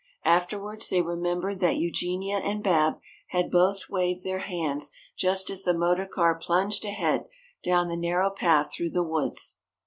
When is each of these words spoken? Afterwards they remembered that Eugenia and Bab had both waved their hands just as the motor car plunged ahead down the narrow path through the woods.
Afterwards 0.25 0.89
they 0.89 0.99
remembered 1.03 1.59
that 1.59 1.75
Eugenia 1.77 2.37
and 2.37 2.63
Bab 2.63 2.95
had 3.27 3.51
both 3.51 3.81
waved 3.87 4.23
their 4.23 4.39
hands 4.39 4.89
just 5.15 5.51
as 5.51 5.61
the 5.61 5.75
motor 5.77 6.07
car 6.07 6.33
plunged 6.39 6.83
ahead 6.85 7.25
down 7.63 7.87
the 7.87 7.95
narrow 7.95 8.31
path 8.31 8.73
through 8.73 8.89
the 8.89 9.03
woods. 9.03 9.59